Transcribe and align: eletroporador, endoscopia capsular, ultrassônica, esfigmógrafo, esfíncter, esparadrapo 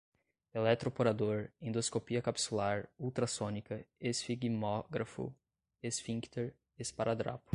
eletroporador, 0.53 1.51
endoscopia 1.61 2.23
capsular, 2.23 2.89
ultrassônica, 2.97 3.85
esfigmógrafo, 3.99 5.31
esfíncter, 5.81 6.55
esparadrapo 6.77 7.49